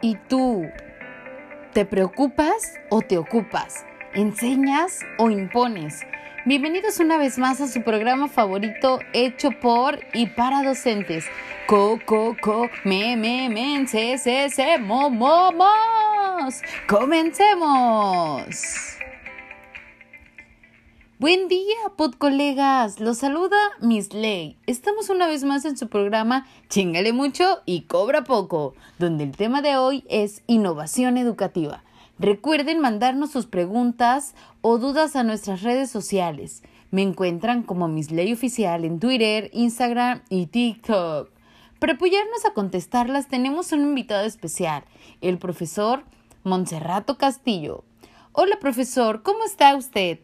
¿Y 0.00 0.14
tú 0.28 0.70
te 1.72 1.84
preocupas 1.84 2.74
o 2.88 3.02
te 3.02 3.18
ocupas? 3.18 3.84
¿Enseñas 4.14 5.00
o 5.18 5.28
impones? 5.28 6.02
Bienvenidos 6.46 7.00
una 7.00 7.18
vez 7.18 7.36
más 7.36 7.60
a 7.60 7.66
su 7.66 7.82
programa 7.82 8.28
favorito 8.28 9.00
hecho 9.12 9.50
por 9.60 9.98
y 10.14 10.26
para 10.26 10.62
docentes. 10.62 11.26
Co, 11.66 11.98
co, 12.06 12.36
co, 12.40 12.70
me, 12.84 13.16
me, 13.16 13.48
men, 13.48 13.88
se, 13.88 14.18
se, 14.18 14.48
se, 14.50 14.78
mo, 14.78 15.10
mo, 15.10 15.50
mos. 15.50 16.62
Comencemos. 16.86 18.97
Buen 21.20 21.48
día, 21.48 21.74
pod 21.96 22.14
colegas. 22.14 23.00
Los 23.00 23.18
saluda 23.18 23.56
Miss 23.80 24.14
Ley. 24.14 24.56
Estamos 24.68 25.10
una 25.10 25.26
vez 25.26 25.42
más 25.42 25.64
en 25.64 25.76
su 25.76 25.88
programa 25.88 26.46
Chingale 26.68 27.12
mucho 27.12 27.58
y 27.66 27.80
cobra 27.80 28.22
poco, 28.22 28.74
donde 29.00 29.24
el 29.24 29.36
tema 29.36 29.60
de 29.60 29.76
hoy 29.76 30.04
es 30.08 30.44
innovación 30.46 31.18
educativa. 31.18 31.82
Recuerden 32.20 32.78
mandarnos 32.78 33.32
sus 33.32 33.46
preguntas 33.46 34.36
o 34.60 34.78
dudas 34.78 35.16
a 35.16 35.24
nuestras 35.24 35.62
redes 35.62 35.90
sociales. 35.90 36.62
Me 36.92 37.02
encuentran 37.02 37.64
como 37.64 37.88
Miss 37.88 38.12
Ley 38.12 38.32
Oficial 38.32 38.84
en 38.84 39.00
Twitter, 39.00 39.50
Instagram 39.52 40.22
y 40.30 40.46
TikTok. 40.46 41.32
Para 41.80 41.94
apoyarnos 41.94 42.44
a 42.44 42.54
contestarlas 42.54 43.26
tenemos 43.26 43.72
un 43.72 43.80
invitado 43.80 44.24
especial, 44.24 44.84
el 45.20 45.38
profesor 45.38 46.04
Monserrato 46.44 47.18
Castillo. 47.18 47.82
Hola 48.30 48.60
profesor, 48.60 49.24
¿cómo 49.24 49.42
está 49.42 49.74
usted? 49.74 50.20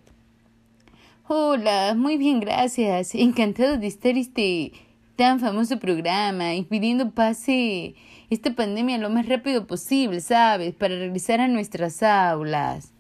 Hola, 1.27 1.95
muy 1.97 2.19
bien, 2.19 2.39
gracias. 2.39 3.15
Encantado 3.15 3.79
de 3.79 3.87
estar 3.87 4.15
este 4.19 4.73
tan 5.17 5.41
famoso 5.41 5.79
programa 5.79 6.55
y 6.55 6.65
pidiendo 6.65 7.13
pase 7.13 7.95
esta 8.29 8.55
pandemia 8.55 8.99
lo 8.99 9.09
más 9.09 9.27
rápido 9.27 9.67
posible, 9.67 10.21
¿sabes? 10.21 10.75
Para 10.75 10.97
regresar 10.97 11.41
a 11.41 11.49
nuestras 11.49 12.03
aulas. 12.03 12.93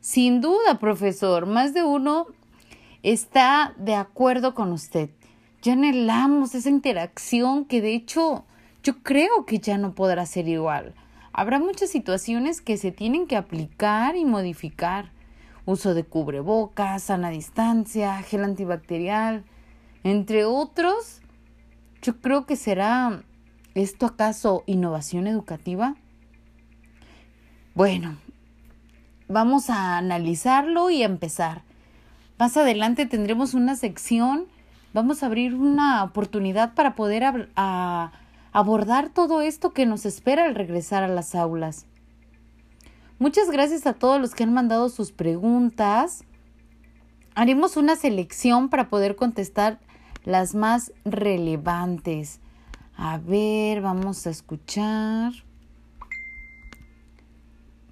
Sin 0.00 0.40
duda, 0.40 0.78
profesor, 0.78 1.44
más 1.44 1.74
de 1.74 1.82
uno 1.82 2.28
está 3.02 3.74
de 3.76 3.96
acuerdo 3.96 4.54
con 4.54 4.72
usted. 4.72 5.10
Ya 5.60 5.74
anhelamos 5.74 6.54
esa 6.54 6.70
interacción 6.70 7.66
que 7.66 7.82
de 7.82 7.92
hecho 7.92 8.46
yo 8.82 9.02
creo 9.02 9.44
que 9.44 9.58
ya 9.58 9.76
no 9.76 9.94
podrá 9.94 10.24
ser 10.24 10.48
igual. 10.48 10.94
Habrá 11.34 11.58
muchas 11.58 11.90
situaciones 11.90 12.62
que 12.62 12.78
se 12.78 12.92
tienen 12.92 13.26
que 13.26 13.36
aplicar 13.36 14.16
y 14.16 14.24
modificar 14.24 15.17
uso 15.68 15.92
de 15.92 16.02
cubrebocas, 16.02 17.02
sana 17.02 17.28
distancia, 17.28 18.22
gel 18.22 18.42
antibacterial, 18.42 19.44
entre 20.02 20.46
otros. 20.46 21.20
Yo 22.00 22.22
creo 22.22 22.46
que 22.46 22.56
será 22.56 23.22
esto 23.74 24.06
acaso 24.06 24.62
innovación 24.64 25.26
educativa. 25.26 25.94
Bueno, 27.74 28.16
vamos 29.28 29.68
a 29.68 29.98
analizarlo 29.98 30.88
y 30.88 31.02
a 31.02 31.06
empezar. 31.06 31.64
Más 32.38 32.56
adelante 32.56 33.04
tendremos 33.04 33.52
una 33.52 33.76
sección, 33.76 34.46
vamos 34.94 35.22
a 35.22 35.26
abrir 35.26 35.54
una 35.54 36.02
oportunidad 36.02 36.72
para 36.72 36.94
poder 36.94 37.50
abordar 38.52 39.10
todo 39.10 39.42
esto 39.42 39.74
que 39.74 39.84
nos 39.84 40.06
espera 40.06 40.46
al 40.46 40.54
regresar 40.54 41.02
a 41.02 41.08
las 41.08 41.34
aulas. 41.34 41.84
Muchas 43.20 43.50
gracias 43.50 43.84
a 43.88 43.94
todos 43.94 44.20
los 44.20 44.32
que 44.32 44.44
han 44.44 44.54
mandado 44.54 44.88
sus 44.88 45.10
preguntas. 45.10 46.22
Haremos 47.34 47.76
una 47.76 47.96
selección 47.96 48.68
para 48.68 48.88
poder 48.88 49.16
contestar 49.16 49.80
las 50.24 50.54
más 50.54 50.92
relevantes. 51.04 52.40
A 52.96 53.18
ver, 53.18 53.80
vamos 53.80 54.24
a 54.28 54.30
escuchar. 54.30 55.32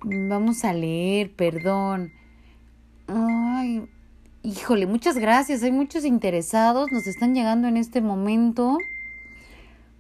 Vamos 0.05 0.65
a 0.65 0.73
leer, 0.73 1.35
perdón. 1.35 2.13
Ay, 3.09 3.85
híjole, 4.45 4.87
muchas 4.87 5.19
gracias. 5.19 5.65
Hay 5.65 5.73
muchos 5.73 6.05
interesados. 6.05 6.93
Nos 6.93 7.09
están 7.09 7.35
llegando 7.35 7.67
en 7.67 7.77
este 7.77 8.01
momento. 8.01 8.79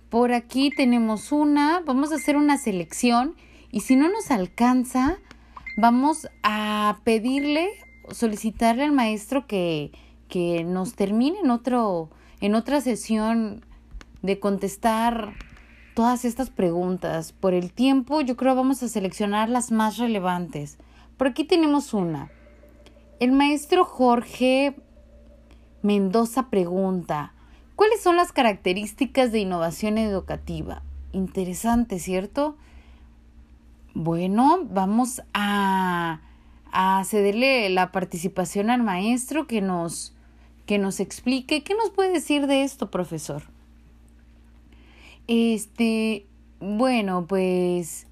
Por 0.08 0.32
aquí 0.32 0.70
tenemos 0.70 1.32
una. 1.32 1.80
Vamos 1.80 2.12
a 2.12 2.14
hacer 2.14 2.36
una 2.36 2.58
selección 2.58 3.34
y 3.76 3.80
si 3.80 3.94
no 3.94 4.08
nos 4.08 4.30
alcanza, 4.30 5.18
vamos 5.76 6.28
a 6.42 7.00
pedirle, 7.04 7.68
solicitarle 8.08 8.84
al 8.84 8.92
maestro 8.92 9.46
que, 9.46 9.92
que 10.30 10.64
nos 10.64 10.94
termine 10.94 11.40
en, 11.40 11.50
otro, 11.50 12.08
en 12.40 12.54
otra 12.54 12.80
sesión 12.80 13.66
de 14.22 14.40
contestar 14.40 15.34
todas 15.94 16.24
estas 16.24 16.48
preguntas. 16.48 17.32
Por 17.32 17.52
el 17.52 17.70
tiempo, 17.70 18.22
yo 18.22 18.34
creo 18.34 18.54
vamos 18.54 18.82
a 18.82 18.88
seleccionar 18.88 19.50
las 19.50 19.70
más 19.70 19.98
relevantes. 19.98 20.78
Por 21.18 21.26
aquí 21.26 21.44
tenemos 21.44 21.92
una. 21.92 22.30
El 23.20 23.32
maestro 23.32 23.84
Jorge 23.84 24.74
Mendoza 25.82 26.48
pregunta, 26.48 27.34
¿cuáles 27.74 28.02
son 28.02 28.16
las 28.16 28.32
características 28.32 29.32
de 29.32 29.40
innovación 29.40 29.98
educativa? 29.98 30.82
Interesante, 31.12 31.98
¿cierto? 31.98 32.56
Bueno, 33.98 34.60
vamos 34.70 35.22
a, 35.32 36.20
cederle 37.06 37.70
la 37.70 37.92
participación 37.92 38.68
al 38.68 38.82
maestro 38.82 39.46
que 39.46 39.62
nos, 39.62 40.14
que 40.66 40.76
nos 40.76 41.00
explique. 41.00 41.62
¿Qué 41.62 41.72
nos 41.74 41.88
puede 41.88 42.12
decir 42.12 42.46
de 42.46 42.62
esto, 42.62 42.90
profesor? 42.90 43.44
Este, 45.28 46.26
bueno, 46.60 47.24
pues 47.26 48.06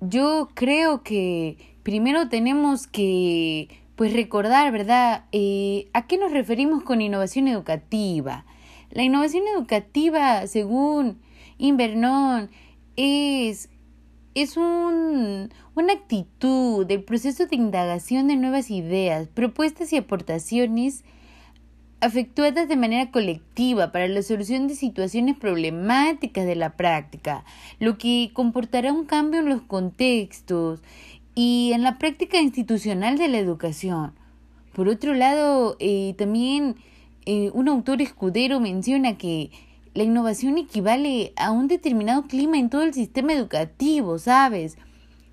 yo 0.00 0.48
creo 0.54 1.02
que 1.02 1.58
primero 1.82 2.30
tenemos 2.30 2.86
que 2.86 3.68
pues 3.96 4.14
recordar, 4.14 4.72
¿verdad? 4.72 5.26
Eh, 5.32 5.90
¿A 5.92 6.06
qué 6.06 6.16
nos 6.16 6.32
referimos 6.32 6.84
con 6.84 7.02
innovación 7.02 7.48
educativa? 7.48 8.46
La 8.90 9.02
innovación 9.02 9.44
educativa, 9.54 10.46
según 10.46 11.20
Invernon, 11.58 12.48
es 12.96 13.68
es 14.42 14.56
un, 14.56 15.50
una 15.74 15.92
actitud 15.92 16.86
del 16.86 17.02
proceso 17.02 17.46
de 17.46 17.56
indagación 17.56 18.28
de 18.28 18.36
nuevas 18.36 18.70
ideas, 18.70 19.28
propuestas 19.28 19.92
y 19.92 19.96
aportaciones 19.96 21.04
efectuadas 22.00 22.68
de 22.68 22.76
manera 22.76 23.10
colectiva 23.10 23.90
para 23.90 24.06
la 24.06 24.22
solución 24.22 24.68
de 24.68 24.76
situaciones 24.76 25.36
problemáticas 25.36 26.46
de 26.46 26.54
la 26.54 26.76
práctica, 26.76 27.44
lo 27.80 27.98
que 27.98 28.30
comportará 28.32 28.92
un 28.92 29.04
cambio 29.04 29.40
en 29.40 29.48
los 29.48 29.62
contextos 29.62 30.80
y 31.34 31.72
en 31.74 31.82
la 31.82 31.98
práctica 31.98 32.40
institucional 32.40 33.18
de 33.18 33.28
la 33.28 33.38
educación. 33.38 34.12
Por 34.72 34.88
otro 34.88 35.14
lado, 35.14 35.76
eh, 35.80 36.14
también 36.16 36.76
eh, 37.26 37.50
un 37.52 37.68
autor 37.68 38.00
escudero 38.00 38.60
menciona 38.60 39.18
que 39.18 39.50
la 39.98 40.04
innovación 40.04 40.58
equivale 40.58 41.32
a 41.34 41.50
un 41.50 41.66
determinado 41.66 42.28
clima 42.28 42.56
en 42.56 42.70
todo 42.70 42.82
el 42.82 42.94
sistema 42.94 43.32
educativo, 43.32 44.20
¿sabes? 44.20 44.78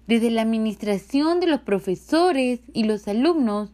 Desde 0.07 0.31
la 0.31 0.41
administración 0.41 1.39
de 1.39 1.45
los 1.45 1.59
profesores 1.59 2.61
y 2.73 2.85
los 2.85 3.07
alumnos 3.07 3.69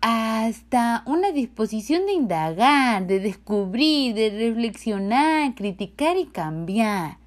hasta 0.00 1.04
una 1.06 1.30
disposición 1.30 2.04
de 2.06 2.14
indagar, 2.14 3.06
de 3.06 3.20
descubrir, 3.20 4.14
de 4.14 4.30
reflexionar, 4.30 5.54
criticar 5.54 6.16
y 6.16 6.26
cambiar. 6.26 7.18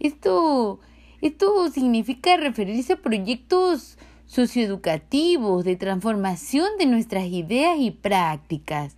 Esto, 0.00 0.80
esto 1.20 1.68
significa 1.70 2.38
referirse 2.38 2.94
a 2.94 3.02
proyectos 3.02 3.98
socioeducativos 4.24 5.66
de 5.66 5.76
transformación 5.76 6.78
de 6.78 6.86
nuestras 6.86 7.26
ideas 7.26 7.76
y 7.78 7.90
prácticas 7.90 8.96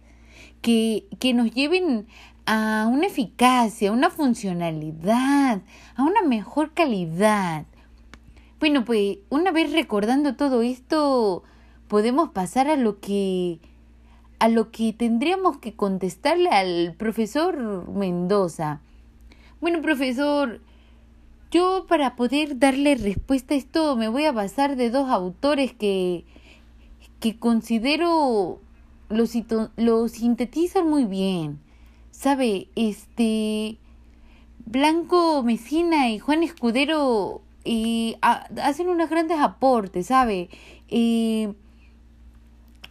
que, 0.62 1.04
que 1.18 1.34
nos 1.34 1.50
lleven 1.50 2.06
a 2.46 2.88
una 2.90 3.06
eficacia, 3.06 3.90
a 3.90 3.92
una 3.92 4.10
funcionalidad, 4.10 5.62
a 5.96 6.02
una 6.02 6.22
mejor 6.22 6.72
calidad. 6.72 7.64
Bueno, 8.60 8.84
pues 8.84 9.18
una 9.30 9.52
vez 9.52 9.72
recordando 9.72 10.36
todo 10.36 10.62
esto, 10.62 11.42
podemos 11.88 12.30
pasar 12.30 12.68
a 12.68 12.76
lo 12.76 13.00
que 13.00 13.60
a 14.38 14.48
lo 14.48 14.70
que 14.70 14.92
tendríamos 14.92 15.58
que 15.58 15.74
contestarle 15.74 16.50
al 16.50 16.94
profesor 16.98 17.88
Mendoza. 17.88 18.80
Bueno, 19.60 19.80
profesor, 19.80 20.60
yo 21.50 21.86
para 21.88 22.16
poder 22.16 22.58
darle 22.58 22.96
respuesta 22.96 23.54
a 23.54 23.56
esto 23.56 23.96
me 23.96 24.08
voy 24.08 24.24
a 24.24 24.32
basar 24.32 24.76
de 24.76 24.90
dos 24.90 25.08
autores 25.08 25.72
que 25.72 26.24
que 27.20 27.38
considero 27.38 28.60
lo, 29.08 29.24
lo 29.76 30.08
sintetizan 30.08 30.86
muy 30.86 31.06
bien. 31.06 31.63
Sabe, 32.14 32.68
este 32.74 33.76
Blanco 34.64 35.42
Mesina 35.42 36.08
y 36.08 36.18
Juan 36.18 36.42
Escudero 36.42 37.42
y 37.64 38.16
hacen 38.22 38.88
unos 38.88 39.10
grandes 39.10 39.38
aportes, 39.40 40.06
¿sabe? 40.06 40.48
en 40.90 41.54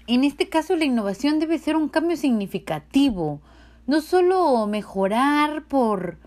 este 0.07 0.49
caso 0.49 0.75
la 0.75 0.85
innovación 0.85 1.39
debe 1.39 1.57
ser 1.57 1.77
un 1.77 1.87
cambio 1.87 2.17
significativo, 2.17 3.39
no 3.87 4.01
solo 4.01 4.67
mejorar 4.67 5.63
por 5.65 6.19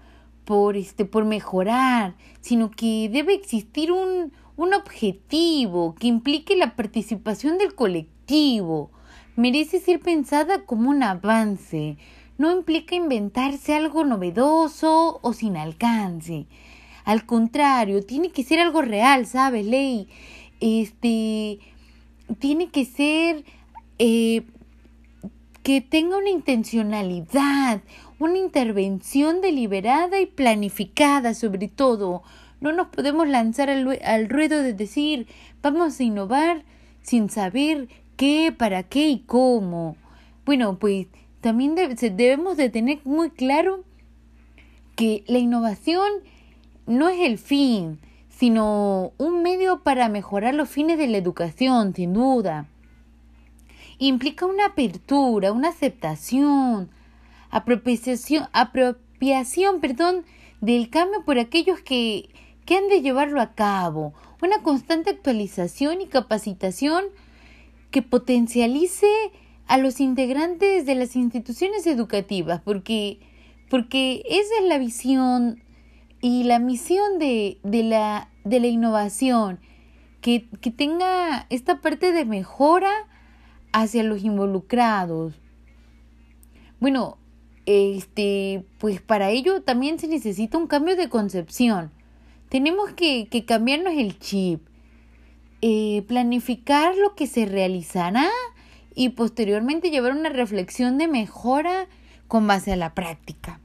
por 0.45 0.77
este 0.77 1.05
por 1.05 1.27
mejorar, 1.27 2.15
sino 2.41 2.71
que 2.71 3.09
debe 3.13 3.35
existir 3.35 3.93
un, 3.93 4.33
un 4.57 4.75
objetivo 4.75 5.95
que 5.95 6.07
implique 6.09 6.57
la 6.57 6.75
participación 6.75 7.59
del 7.59 7.75
colectivo. 7.75 8.91
Merece 9.37 9.81
ser 9.81 10.01
pensada 10.01 10.65
como 10.65 10.89
un 10.89 11.03
avance, 11.03 11.99
no 12.39 12.53
implica 12.53 12.95
inventarse 12.95 13.75
algo 13.75 14.05
novedoso 14.05 15.21
o 15.23 15.33
sin 15.33 15.57
alcance. 15.57 16.47
Al 17.05 17.25
contrario, 17.25 18.05
tiene 18.05 18.31
que 18.31 18.43
ser 18.43 18.59
algo 18.59 18.83
real, 18.83 19.27
¿sabes, 19.27 19.65
Ley? 19.65 20.09
Este, 20.61 21.61
tiene 22.39 22.69
que 22.69 22.85
ser 22.85 23.45
eh, 23.99 24.43
que 25.63 25.81
tenga 25.81 26.19
una 26.19 26.31
intencionalidad, 26.31 27.81
una 28.19 28.39
intervención 28.39 29.41
deliberada 29.41 30.21
y 30.21 30.27
planificada 30.27 31.35
sobre 31.35 31.69
todo. 31.69 32.23
No 32.61 32.73
nos 32.73 32.89
podemos 32.89 33.29
lanzar 33.29 33.71
al, 33.71 34.01
al 34.05 34.29
ruedo 34.29 34.63
de 34.63 34.73
decir 34.73 35.27
vamos 35.63 36.01
a 36.01 36.03
innovar 36.03 36.65
sin 37.03 37.31
saber 37.31 37.89
qué, 38.17 38.53
para 38.57 38.83
qué 38.83 39.09
y 39.09 39.21
cómo. 39.21 39.97
Bueno, 40.45 40.79
pues 40.79 41.07
también 41.47 41.77
debemos 41.77 42.57
de 42.57 42.71
tener 42.71 42.99
muy 43.05 43.31
claro 43.31 43.85
que 44.97 45.23
la 45.29 45.39
innovación 45.39 46.11
no 46.87 47.09
es 47.09 47.21
el 47.21 47.39
fin, 47.39 48.01
sino 48.29 49.13
un 49.17 49.45
medio 49.45 49.85
para 49.85 50.09
mejorar 50.09 50.57
los 50.57 50.69
fines 50.69 50.99
de 50.99 51.07
la 51.07 51.19
educación, 51.19 51.95
sin 51.95 52.15
duda. 52.15 52.67
Implica 53.99 54.45
una 54.45 54.67
apertura, 54.67 55.53
una 55.53 55.69
aceptación, 55.69 56.91
apropiación, 57.51 58.49
apropiación 58.53 59.79
perdón, 59.81 60.25
del 60.61 60.91
cambio 60.91 61.25
por 61.25 61.39
aquellos 61.39 61.79
que, 61.79 62.29
que 62.65 62.77
han 62.77 62.89
de 62.89 63.03
llevarlo 63.03 63.41
a 63.41 63.55
cabo, 63.55 64.15
una 64.43 64.65
constante 64.65 65.11
actualización 65.11 66.01
y 66.01 66.09
capacitación 66.09 67.05
que 67.93 68.03
potencialice 68.03 69.07
a 69.67 69.79
los 69.79 70.01
integrantes 70.01 70.87
de 70.87 70.95
las 70.95 71.17
instituciones 71.17 71.87
educativas, 71.87 72.61
porque, 72.63 73.21
porque 73.69 74.23
esa 74.29 74.55
es 74.61 74.69
la 74.69 74.79
visión 74.79 75.63
y 76.21 76.45
la 76.45 76.59
misión 76.59 77.19
de, 77.19 77.59
de, 77.63 77.83
la, 77.83 78.31
de 78.45 78.61
la 78.61 78.69
innovación, 78.69 79.61
que, 80.21 80.49
que 80.61 80.71
tenga 80.71 81.47
esta 81.51 81.81
parte 81.81 82.13
de 82.13 82.25
mejora 82.25 82.91
hacia 83.73 84.03
los 84.03 84.25
involucrados. 84.25 85.35
Bueno, 86.81 87.19
este, 87.67 88.65
pues 88.79 89.01
para 89.01 89.31
ello 89.31 89.63
también 89.63 89.99
se 89.99 90.09
necesita 90.09 90.59
un 90.59 90.67
cambio 90.67 90.97
de 90.97 91.09
concepción. 91.09 91.91
Tenemos 92.49 92.93
que, 92.93 93.29
que 93.29 93.45
cambiarnos 93.45 93.95
el 93.95 94.19
chip, 94.19 94.61
eh, 95.63 96.05
planificar 96.07 96.97
lo 96.97 97.15
que 97.15 97.27
se 97.27 97.45
realizará 97.47 98.29
y 98.97 99.11
posteriormente 99.11 99.91
llevar 99.91 100.13
una 100.13 100.31
reflexión 100.31 100.99
de 100.99 101.07
mejora 101.07 101.87
con 102.27 102.49
base 102.49 102.73
a 102.73 102.77
la 102.77 102.95
práctica. 102.95 103.61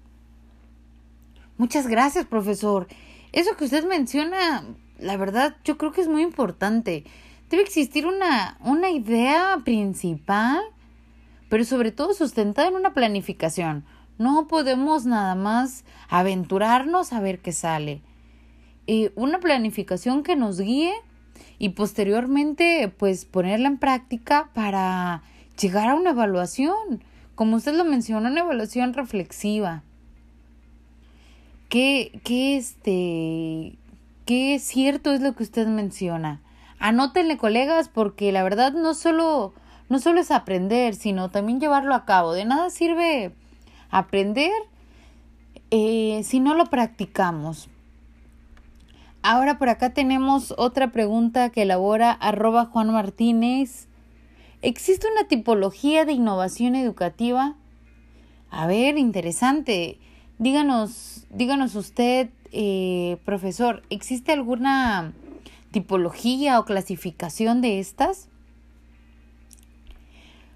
Muchas 1.57 1.87
gracias, 1.87 2.25
profesor. 2.25 2.87
Eso 3.31 3.55
que 3.55 3.63
usted 3.63 3.85
menciona, 3.85 4.65
la 4.99 5.17
verdad, 5.17 5.55
yo 5.63 5.77
creo 5.77 5.93
que 5.93 6.01
es 6.01 6.09
muy 6.09 6.21
importante. 6.21 7.05
Debe 7.49 7.63
existir 7.63 8.05
una, 8.05 8.57
una 8.59 8.91
idea 8.91 9.57
principal, 9.63 10.61
pero 11.49 11.63
sobre 11.63 11.91
todo 11.91 12.13
sustentada 12.13 12.67
en 12.67 12.75
una 12.75 12.93
planificación. 12.93 13.85
No 14.17 14.47
podemos 14.47 15.05
nada 15.05 15.35
más 15.35 15.85
aventurarnos 16.09 17.13
a 17.13 17.21
ver 17.21 17.39
qué 17.39 17.53
sale. 17.53 18.01
Eh, 18.85 19.13
una 19.15 19.39
planificación 19.39 20.23
que 20.23 20.35
nos 20.35 20.59
guíe 20.59 20.93
y 21.61 21.69
posteriormente 21.69 22.91
pues 22.97 23.25
ponerla 23.25 23.67
en 23.67 23.77
práctica 23.77 24.49
para 24.55 25.21
llegar 25.61 25.89
a 25.89 25.93
una 25.93 26.09
evaluación, 26.09 27.03
como 27.35 27.57
usted 27.57 27.75
lo 27.75 27.85
mencionó, 27.85 28.29
una 28.29 28.39
evaluación 28.39 28.95
reflexiva. 28.95 29.83
¿Qué, 31.69 32.19
qué, 32.23 32.57
este, 32.57 33.77
qué 34.25 34.57
cierto 34.57 35.11
es 35.11 35.21
lo 35.21 35.35
que 35.35 35.43
usted 35.43 35.67
menciona? 35.67 36.41
Anótenle, 36.79 37.37
colegas, 37.37 37.89
porque 37.89 38.31
la 38.31 38.41
verdad 38.41 38.73
no 38.73 38.95
solo, 38.95 39.53
no 39.87 39.99
solo 39.99 40.19
es 40.19 40.31
aprender, 40.31 40.95
sino 40.95 41.29
también 41.29 41.59
llevarlo 41.59 41.93
a 41.93 42.05
cabo. 42.05 42.33
De 42.33 42.43
nada 42.43 42.71
sirve 42.71 43.35
aprender 43.91 44.51
eh, 45.69 46.21
si 46.23 46.39
no 46.39 46.55
lo 46.55 46.65
practicamos. 46.65 47.69
Ahora 49.23 49.59
por 49.59 49.69
acá 49.69 49.93
tenemos 49.93 50.53
otra 50.57 50.91
pregunta 50.91 51.51
que 51.51 51.61
elabora 51.61 52.11
arroba 52.11 52.65
Juan 52.65 52.91
Martínez. 52.91 53.87
¿Existe 54.63 55.07
una 55.11 55.27
tipología 55.27 56.05
de 56.05 56.13
innovación 56.13 56.75
educativa? 56.75 57.55
A 58.49 58.65
ver, 58.65 58.97
interesante. 58.97 59.99
Díganos, 60.39 61.27
díganos 61.29 61.75
usted, 61.75 62.29
eh, 62.51 63.17
profesor, 63.23 63.83
¿existe 63.91 64.31
alguna 64.31 65.13
tipología 65.69 66.59
o 66.59 66.65
clasificación 66.65 67.61
de 67.61 67.79
estas? 67.79 68.27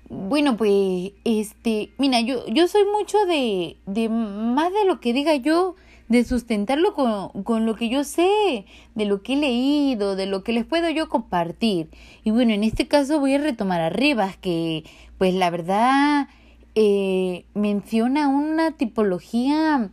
Bueno, 0.09 0.57
pues, 0.57 1.11
este, 1.23 1.91
mira, 2.00 2.19
yo, 2.21 2.47
yo 2.47 2.68
soy 2.68 2.83
mucho 2.85 3.25
de, 3.27 3.77
de 3.85 4.09
más 4.09 4.73
de 4.73 4.85
lo 4.85 5.00
que 5.00 5.13
diga 5.13 5.35
yo, 5.35 5.75
de 6.07 6.24
sustentarlo 6.24 6.94
con, 6.94 7.44
con, 7.44 7.66
lo 7.66 7.75
que 7.75 7.90
yo 7.90 8.04
sé, 8.04 8.66
de 8.94 9.06
lo 9.06 9.24
que 9.24 9.34
he 9.34 9.38
leído, 9.38 10.16
de 10.16 10.28
lo 10.28 10.44
que 10.44 10.54
les 10.54 10.66
puedo 10.66 10.90
yo 10.90 11.10
compartir. 11.10 11.90
Y 12.24 12.31
bueno, 12.31 12.54
en 12.54 12.63
este 12.63 12.88
caso 12.88 13.19
voy 13.19 13.34
a 13.34 13.40
retomar 13.40 13.81
a 13.81 13.90
Rivas, 13.90 14.38
que 14.38 14.84
pues 15.18 15.34
la 15.34 15.50
verdad 15.50 16.28
eh, 16.75 17.46
menciona 17.54 18.28
una 18.28 18.72
tipología 18.72 19.90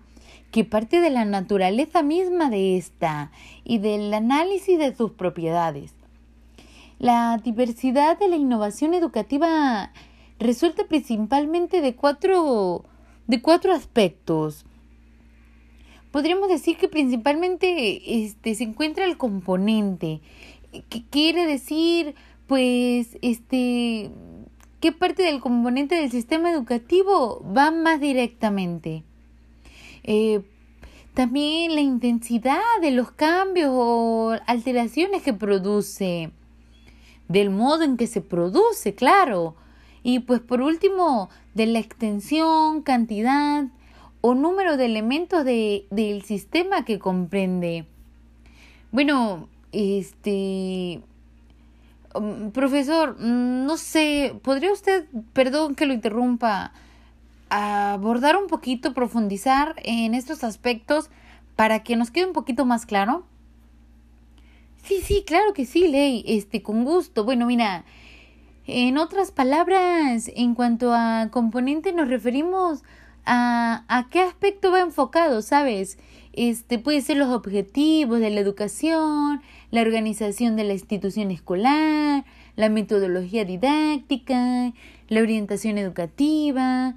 que 0.50 0.64
parte 0.64 1.00
de 1.00 1.10
la 1.10 1.24
naturaleza 1.24 2.02
misma 2.02 2.50
de 2.50 2.76
esta 2.76 3.30
y 3.64 3.78
del 3.78 4.12
análisis 4.12 4.78
de 4.78 4.94
sus 4.94 5.12
propiedades. 5.12 5.94
La 6.98 7.40
diversidad 7.42 8.18
de 8.18 8.28
la 8.28 8.36
innovación 8.36 8.94
educativa 8.94 9.92
resulta 10.38 10.84
principalmente 10.84 11.80
de 11.80 11.94
cuatro, 11.94 12.84
de 13.26 13.40
cuatro 13.40 13.72
aspectos 13.72 14.66
podríamos 16.12 16.48
decir 16.48 16.76
que 16.76 16.88
principalmente 16.88 18.24
este, 18.24 18.54
se 18.54 18.64
encuentra 18.64 19.04
el 19.06 19.16
componente, 19.16 20.20
que 20.88 21.02
quiere 21.10 21.46
decir, 21.46 22.14
pues, 22.46 23.18
este, 23.22 24.10
qué 24.78 24.92
parte 24.92 25.22
del 25.22 25.40
componente 25.40 25.96
del 25.96 26.10
sistema 26.10 26.52
educativo 26.52 27.42
va 27.56 27.70
más 27.70 28.00
directamente. 28.00 29.02
Eh, 30.04 30.42
también 31.14 31.74
la 31.74 31.80
intensidad 31.80 32.60
de 32.80 32.90
los 32.90 33.10
cambios 33.10 33.70
o 33.72 34.36
alteraciones 34.46 35.22
que 35.22 35.32
produce, 35.32 36.30
del 37.28 37.50
modo 37.50 37.84
en 37.84 37.96
que 37.96 38.06
se 38.06 38.20
produce, 38.20 38.94
claro. 38.94 39.56
Y 40.02 40.20
pues 40.20 40.40
por 40.40 40.60
último, 40.60 41.30
de 41.54 41.66
la 41.66 41.78
extensión, 41.78 42.82
cantidad 42.82 43.66
o 44.22 44.34
número 44.34 44.78
de 44.78 44.86
elementos 44.86 45.44
de, 45.44 45.86
del 45.90 46.22
sistema 46.22 46.86
que 46.86 46.98
comprende. 46.98 47.84
Bueno, 48.90 49.48
este... 49.72 51.02
Um, 52.14 52.50
profesor, 52.50 53.16
mm, 53.18 53.64
no 53.64 53.76
sé, 53.76 54.34
¿podría 54.42 54.72
usted, 54.72 55.06
perdón 55.32 55.74
que 55.74 55.86
lo 55.86 55.94
interrumpa, 55.94 56.72
abordar 57.48 58.36
un 58.36 58.48
poquito, 58.48 58.94
profundizar 58.94 59.74
en 59.82 60.14
estos 60.14 60.44
aspectos 60.44 61.10
para 61.56 61.82
que 61.82 61.96
nos 61.96 62.10
quede 62.10 62.26
un 62.26 62.32
poquito 62.32 62.64
más 62.64 62.86
claro? 62.86 63.24
Sí, 64.84 65.00
sí, 65.02 65.24
claro 65.26 65.52
que 65.54 65.64
sí, 65.64 65.88
Ley, 65.88 66.24
este, 66.26 66.62
con 66.62 66.84
gusto. 66.84 67.24
Bueno, 67.24 67.46
mira, 67.46 67.84
en 68.66 68.98
otras 68.98 69.30
palabras, 69.32 70.30
en 70.34 70.54
cuanto 70.54 70.92
a 70.92 71.28
componente 71.30 71.92
nos 71.92 72.08
referimos 72.08 72.82
a, 73.24 73.84
a 73.88 74.08
qué 74.10 74.20
aspecto 74.20 74.70
va 74.70 74.80
enfocado, 74.80 75.42
¿sabes? 75.42 75.98
Este 76.32 76.78
puede 76.78 77.02
ser 77.02 77.18
los 77.18 77.28
objetivos 77.28 78.20
de 78.20 78.30
la 78.30 78.40
educación, 78.40 79.42
la 79.70 79.82
organización 79.82 80.56
de 80.56 80.64
la 80.64 80.72
institución 80.72 81.30
escolar, 81.30 82.24
la 82.56 82.68
metodología 82.68 83.44
didáctica, 83.44 84.72
la 85.08 85.20
orientación 85.20 85.78
educativa, 85.78 86.94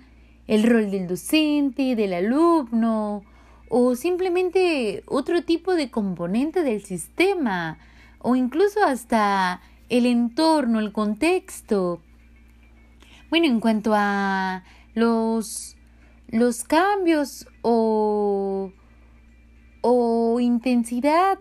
el 0.47 0.63
rol 0.63 0.91
del 0.91 1.07
docente, 1.07 1.95
del 1.95 2.13
alumno, 2.13 3.23
o 3.69 3.95
simplemente 3.95 5.03
otro 5.07 5.43
tipo 5.43 5.75
de 5.75 5.89
componente 5.89 6.63
del 6.63 6.83
sistema, 6.83 7.77
o 8.19 8.35
incluso 8.35 8.83
hasta 8.83 9.61
el 9.89 10.05
entorno, 10.05 10.79
el 10.79 10.91
contexto. 10.91 12.01
Bueno, 13.29 13.47
en 13.47 13.59
cuanto 13.59 13.93
a 13.95 14.63
los 14.93 15.75
los 16.27 16.63
cambios 16.63 17.47
o 17.61 18.71
o 19.87 20.39
intensidad 20.39 21.37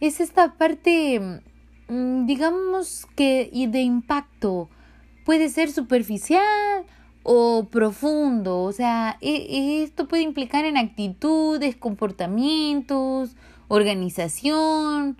es 0.00 0.20
esta 0.20 0.54
parte, 0.54 1.42
mm, 1.88 2.26
digamos 2.26 3.06
que 3.16 3.50
de 3.68 3.80
impacto. 3.80 4.68
Puede 5.24 5.48
ser 5.48 5.72
superficial 5.72 6.84
o 7.24 7.64
profundo, 7.68 8.62
o 8.62 8.70
sea, 8.70 9.18
e, 9.20 9.82
esto 9.82 10.06
puede 10.06 10.22
implicar 10.22 10.64
en 10.64 10.76
actitudes, 10.76 11.74
comportamientos, 11.74 13.34
organización, 13.66 15.16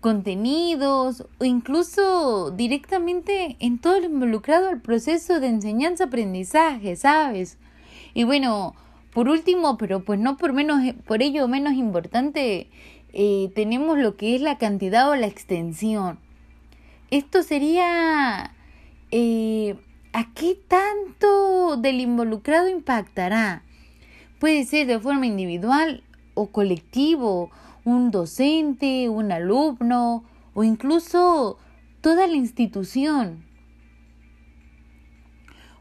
contenidos 0.00 1.26
o 1.38 1.44
incluso 1.46 2.50
directamente 2.50 3.56
en 3.60 3.78
todo 3.78 3.98
lo 4.00 4.06
involucrado 4.06 4.68
al 4.68 4.82
proceso 4.82 5.40
de 5.40 5.46
enseñanza-aprendizaje, 5.46 6.96
¿sabes? 6.96 7.56
Y 8.14 8.24
bueno, 8.24 8.74
por 9.12 9.28
último, 9.28 9.76
pero 9.78 10.04
pues 10.04 10.18
no 10.18 10.36
por 10.36 10.52
menos, 10.52 10.80
por 11.06 11.22
ello 11.22 11.48
menos 11.48 11.74
importante, 11.74 12.68
eh, 13.12 13.50
tenemos 13.54 13.98
lo 13.98 14.16
que 14.16 14.34
es 14.34 14.42
la 14.42 14.58
cantidad 14.58 15.10
o 15.10 15.16
la 15.16 15.26
extensión. 15.26 16.18
Esto 17.10 17.42
sería 17.42 18.54
eh, 19.10 19.76
¿a 20.12 20.32
qué 20.32 20.58
tanto 20.68 21.76
del 21.76 22.00
involucrado 22.00 22.68
impactará? 22.68 23.62
Puede 24.38 24.64
ser 24.64 24.86
de 24.86 24.98
forma 24.98 25.26
individual 25.26 26.02
o 26.34 26.46
colectivo, 26.48 27.50
un 27.84 28.10
docente, 28.10 29.08
un 29.08 29.32
alumno 29.32 30.24
o 30.54 30.64
incluso 30.64 31.58
toda 32.00 32.26
la 32.26 32.36
institución. 32.36 33.44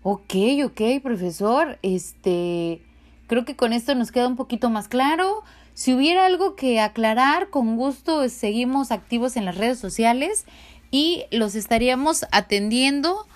Ok, 0.04 0.34
ok, 0.66 0.82
profesor. 1.04 1.78
Este, 1.84 2.82
creo 3.28 3.46
que 3.46 3.56
con 3.56 3.72
esto 3.72 3.94
nos 3.94 4.12
queda 4.12 4.28
un 4.28 4.36
poquito 4.36 4.70
más 4.70 4.88
claro. 4.88 5.44
Si 5.74 5.94
hubiera 5.94 6.26
algo 6.26 6.56
que 6.56 6.80
aclarar, 6.80 7.50
con 7.50 7.78
gusto 7.78 8.28
seguimos 8.30 8.92
activos 8.92 9.38
en 9.38 9.46
las 9.46 9.58
redes 9.58 9.80
sociales 9.80 10.46
y 10.90 11.26
los 11.32 11.56
estaríamos 11.56 12.26
atendiendo 12.32 13.28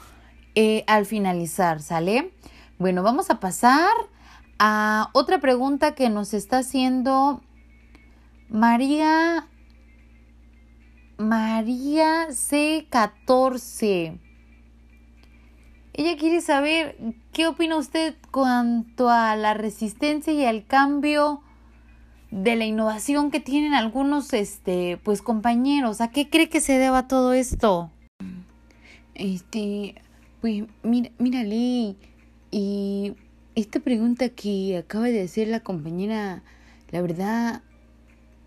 eh, 0.56 0.84
al 0.88 1.06
finalizar, 1.06 1.82
¿sale? 1.82 2.34
Bueno, 2.80 3.04
vamos 3.04 3.30
a 3.30 3.40
pasar 3.40 3.94
a 4.58 5.10
otra 5.14 5.40
pregunta 5.40 5.96
que 5.96 6.10
nos 6.10 6.34
está 6.34 6.58
haciendo 6.60 7.42
María 8.50 9.48
María 11.18 12.28
C14. 12.30 14.20
Ella 15.98 16.18
quiere 16.18 16.42
saber 16.42 16.98
qué 17.32 17.48
opina 17.48 17.78
usted 17.78 18.16
cuanto 18.30 19.08
a 19.08 19.38
la 19.38 19.54
resistencia 19.54 20.34
y 20.34 20.44
al 20.44 20.66
cambio 20.66 21.42
de 22.32 22.58
la 22.58 22.66
innovación 22.66 23.32
que 23.32 23.40
tienen 23.40 23.74
algunos 23.74 24.34
este 24.34 25.00
pues 25.06 25.22
compañeros. 25.22 26.02
¿A 26.02 26.12
qué 26.12 26.30
cree 26.30 26.50
que 26.50 26.60
se 26.60 26.78
deba 26.78 27.08
todo 27.08 27.32
esto? 27.32 27.92
Este, 29.14 29.96
pues 30.42 30.66
mira, 30.84 31.12
mírale, 31.18 31.96
y 32.52 33.14
esta 33.56 33.80
pregunta 33.80 34.28
que 34.28 34.78
acaba 34.78 35.06
de 35.06 35.22
hacer 35.22 35.48
la 35.48 35.62
compañera, 35.62 36.44
la 36.92 37.02
verdad 37.02 37.62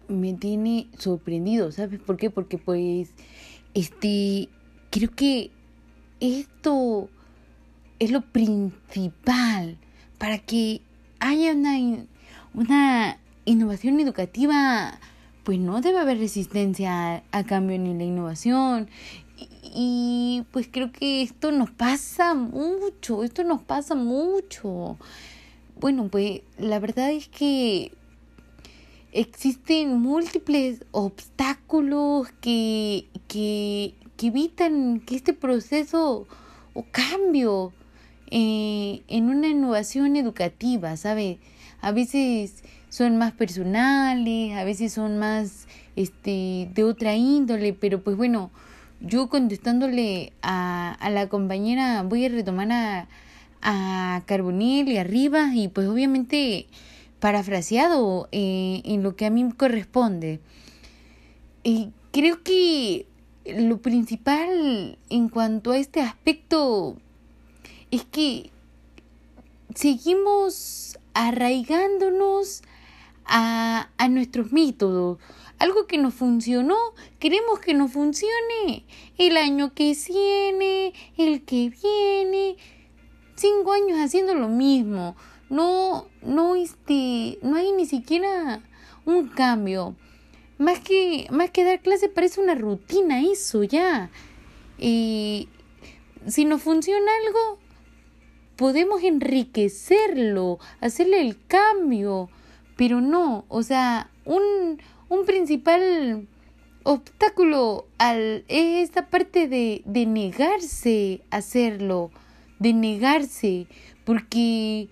me 0.07 0.35
tiene 0.35 0.89
sorprendido, 0.99 1.73
¿sabes 1.73 1.99
por 1.99 2.19
qué? 2.19 2.29
Porque 2.29 2.59
pues, 2.59 3.09
este, 3.73 4.51
creo 4.91 5.11
que 5.15 5.51
esto 6.21 7.09
es 7.99 8.11
lo 8.11 8.23
principal 8.23 9.77
para 10.19 10.39
que 10.39 10.83
haya 11.21 11.53
una, 11.53 12.05
una 12.55 13.19
innovación 13.45 14.01
educativa, 14.01 14.99
pues 15.45 15.59
no 15.59 15.81
debe 15.81 15.99
haber 15.99 16.19
resistencia 16.19 17.23
a, 17.33 17.45
cambio 17.45 17.79
ni 17.79 17.95
la 17.95 18.05
innovación. 18.05 18.89
Y, 19.75 20.45
pues 20.51 20.69
creo 20.71 20.93
que 20.93 21.23
esto 21.23 21.53
nos 21.53 21.71
pasa 21.71 22.35
mucho, 22.35 23.23
esto 23.23 23.45
nos 23.45 23.63
pasa 23.63 23.95
mucho. 23.95 24.97
Bueno, 25.81 26.09
pues 26.09 26.43
la 26.59 26.79
verdad 26.81 27.13
es 27.13 27.29
que 27.29 27.93
existen 29.13 30.01
múltiples 30.01 30.85
obstáculos 30.91 32.29
que, 32.41 33.07
que, 33.29 33.95
que 34.17 34.27
evitan 34.27 35.01
que 35.01 35.17
este 35.17 35.33
proceso 35.33 36.27
o 36.75 36.85
cambio 36.91 37.73
eh, 38.31 39.03
en 39.09 39.29
una 39.29 39.49
innovación 39.49 40.17
educativa, 40.17 40.97
¿sabe? 40.97 41.39
A 41.81 41.93
veces 41.93 42.65
son 42.89 43.17
más 43.17 43.33
personales, 43.33 44.57
a 44.57 44.65
veces 44.65 44.93
son 44.93 45.19
más 45.19 45.67
este 45.97 46.69
de 46.75 46.85
otra 46.85 47.15
índole, 47.15 47.73
pero 47.73 48.03
pues 48.03 48.17
bueno, 48.17 48.51
yo 49.01 49.29
contestándole 49.29 50.33
a, 50.43 50.93
a 50.93 51.11
la 51.11 51.29
compañera 51.29 52.03
voy 52.03 52.27
a 52.27 52.29
retomar 52.29 52.73
a, 52.73 53.09
a 53.63 54.23
Carbonil 54.27 54.89
y 54.89 54.99
arriba 54.99 55.51
y 55.55 55.69
pues 55.69 55.89
obviamente 55.89 56.67
parafraseado 57.21 58.29
eh, 58.33 58.83
en 58.85 59.03
lo 59.03 59.17
que 59.17 59.27
a 59.27 59.31
mí 59.31 59.51
corresponde. 59.57 60.41
Y 61.63 61.91
creo 62.13 62.43
que 62.43 63.07
lo 63.45 63.79
principal 63.79 64.99
en 65.11 65.29
cuanto 65.29 65.73
a 65.73 65.79
este 65.79 66.01
aspecto 66.01 66.97
es 67.91 68.05
que 68.05 68.51
seguimos 69.75 70.99
arraigándonos 71.15 72.63
a, 73.25 73.89
a 73.97 74.09
nuestros 74.09 74.53
métodos. 74.53 75.19
Algo 75.59 75.87
que 75.87 75.99
nos 75.99 76.15
funcionó, 76.15 76.77
queremos 77.19 77.59
que 77.59 77.75
nos 77.75 77.93
funcione 77.93 78.85
el 79.19 79.37
año 79.37 79.75
que 79.75 79.97
viene, 80.09 80.93
el 81.17 81.43
que 81.45 81.71
viene, 81.71 82.57
cinco 83.35 83.73
años 83.73 83.99
haciendo 83.99 84.35
lo 84.35 84.49
mismo. 84.49 85.17
No, 85.51 86.07
no, 86.23 86.55
este, 86.55 87.39
no 87.43 87.57
hay 87.57 87.73
ni 87.73 87.87
siquiera 87.87 88.63
un 89.05 89.29
cambio. 89.29 89.97
Más 90.59 90.81
que, 90.81 91.27
más 91.31 91.51
que 91.51 91.65
dar 91.65 91.81
clase 91.81 92.09
parece 92.09 92.41
una 92.41 92.55
rutina 92.55 93.23
eso 93.23 93.63
ya. 93.65 94.11
Y 94.79 95.49
si 96.27 96.45
nos 96.45 96.63
funciona 96.63 97.11
algo, 97.27 97.59
podemos 98.59 99.05
enriquecerlo, 99.05 100.59
hacerle 100.81 101.21
el 101.21 101.39
cambio, 101.47 102.29
pero 102.77 103.01
no, 103.01 103.45
o 103.47 103.63
sea, 103.63 104.11
un, 104.25 104.83
un 105.09 105.25
principal 105.25 106.27
obstáculo 106.83 107.87
al, 107.99 108.45
es 108.49 108.83
esta 108.83 109.11
parte 109.11 109.47
de, 109.47 109.83
de 109.85 110.07
negarse 110.07 111.23
a 111.31 111.37
hacerlo, 111.37 112.11
de 112.59 112.73
negarse, 112.73 113.69
porque, 114.05 114.89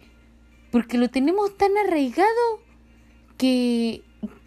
porque 0.70 0.96
lo 0.96 1.10
tenemos 1.10 1.56
tan 1.56 1.76
arraigado 1.76 2.60
que, 3.36 4.04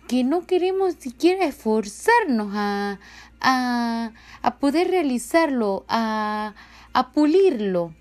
que 0.07 0.23
no 0.23 0.47
queremos 0.47 0.93
siquiera 0.93 1.43
esforzarnos 1.43 2.53
a, 2.55 3.01
a, 3.41 4.13
a 4.41 4.59
poder 4.59 4.87
realizarlo, 4.87 5.83
a, 5.89 6.55
a 6.93 7.11
pulirlo. 7.11 7.98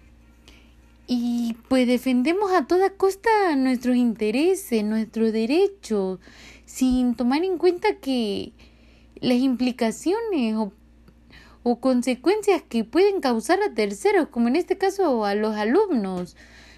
Y 1.10 1.56
pues 1.68 1.86
defendemos 1.86 2.52
a 2.52 2.66
toda 2.66 2.90
costa 2.90 3.30
nuestros 3.56 3.96
intereses, 3.96 4.84
nuestros 4.84 5.32
derechos, 5.32 6.20
sin 6.66 7.14
tomar 7.14 7.44
en 7.44 7.56
cuenta 7.56 7.94
que 7.94 8.52
las 9.18 9.38
implicaciones 9.38 10.54
o, 10.54 10.70
o 11.62 11.80
consecuencias 11.80 12.62
que 12.62 12.84
pueden 12.84 13.22
causar 13.22 13.58
a 13.62 13.72
terceros, 13.72 14.28
como 14.28 14.48
en 14.48 14.56
este 14.56 14.76
caso 14.76 15.24
a 15.24 15.34
los 15.34 15.56
alumnos, 15.56 16.36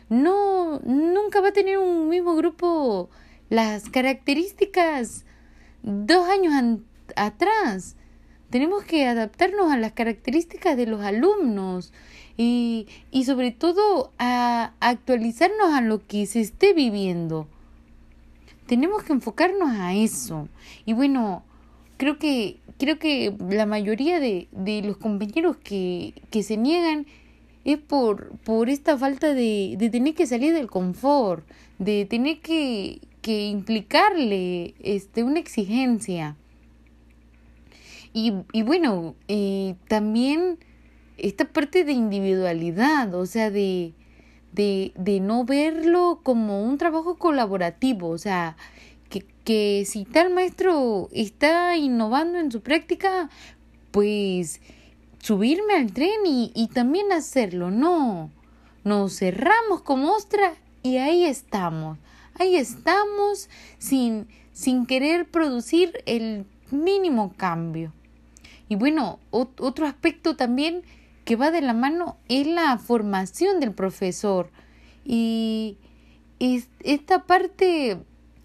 no 0.08 0.78
nunca 0.84 1.40
va 1.40 1.48
a 1.48 1.52
tener 1.52 1.78
un 1.78 2.08
mismo 2.08 2.36
grupo 2.36 3.10
las 3.48 3.90
características 3.90 5.24
dos 5.82 6.28
años 6.28 6.78
atrás. 7.16 7.96
Tenemos 8.48 8.84
que 8.84 9.06
adaptarnos 9.06 9.72
a 9.72 9.76
las 9.76 9.90
características 9.90 10.76
de 10.76 10.86
los 10.86 11.02
alumnos 11.02 11.92
y, 12.42 12.86
y 13.10 13.24
sobre 13.24 13.50
todo 13.50 14.12
a 14.18 14.72
actualizarnos 14.80 15.74
a 15.74 15.82
lo 15.82 16.06
que 16.06 16.24
se 16.24 16.40
esté 16.40 16.72
viviendo. 16.72 17.46
Tenemos 18.64 19.02
que 19.02 19.12
enfocarnos 19.12 19.68
a 19.78 19.92
eso. 19.92 20.48
Y 20.86 20.94
bueno, 20.94 21.44
creo 21.98 22.18
que, 22.18 22.56
creo 22.78 22.98
que 22.98 23.36
la 23.50 23.66
mayoría 23.66 24.20
de, 24.20 24.48
de 24.52 24.80
los 24.80 24.96
compañeros 24.96 25.58
que, 25.58 26.14
que 26.30 26.42
se 26.42 26.56
niegan 26.56 27.04
es 27.66 27.76
por, 27.76 28.30
por 28.38 28.70
esta 28.70 28.96
falta 28.96 29.34
de, 29.34 29.74
de 29.76 29.90
tener 29.90 30.14
que 30.14 30.26
salir 30.26 30.54
del 30.54 30.70
confort, 30.70 31.46
de 31.78 32.06
tener 32.06 32.40
que, 32.40 33.02
que 33.20 33.48
implicarle 33.48 34.72
este, 34.80 35.24
una 35.24 35.40
exigencia. 35.40 36.38
Y, 38.14 38.32
y 38.54 38.62
bueno, 38.62 39.14
eh, 39.28 39.74
también 39.88 40.58
esta 41.20 41.44
parte 41.44 41.84
de 41.84 41.92
individualidad, 41.92 43.14
o 43.14 43.26
sea, 43.26 43.50
de, 43.50 43.92
de, 44.52 44.92
de 44.96 45.20
no 45.20 45.44
verlo 45.44 46.20
como 46.22 46.62
un 46.64 46.78
trabajo 46.78 47.16
colaborativo, 47.16 48.08
o 48.08 48.18
sea, 48.18 48.56
que 49.08 49.24
que 49.44 49.84
si 49.86 50.04
tal 50.04 50.32
maestro 50.32 51.08
está 51.12 51.76
innovando 51.76 52.38
en 52.38 52.52
su 52.52 52.60
práctica, 52.60 53.30
pues 53.90 54.60
subirme 55.18 55.74
al 55.74 55.92
tren 55.92 56.24
y, 56.24 56.52
y 56.54 56.68
también 56.68 57.12
hacerlo. 57.12 57.70
No, 57.70 58.30
nos 58.84 59.18
cerramos 59.18 59.82
como 59.82 60.12
ostra 60.12 60.54
y 60.82 60.98
ahí 60.98 61.24
estamos. 61.24 61.98
Ahí 62.34 62.56
estamos 62.56 63.48
sin, 63.78 64.28
sin 64.52 64.86
querer 64.86 65.28
producir 65.28 66.02
el 66.06 66.46
mínimo 66.70 67.34
cambio. 67.36 67.92
Y 68.68 68.76
bueno, 68.76 69.18
otro 69.30 69.86
aspecto 69.86 70.36
también 70.36 70.82
que 71.30 71.36
va 71.36 71.52
de 71.52 71.60
la 71.60 71.74
mano 71.74 72.16
es 72.28 72.44
la 72.44 72.76
formación 72.76 73.60
del 73.60 73.70
profesor. 73.70 74.50
Y 75.04 75.76
esta 76.80 77.22
parte 77.22 77.98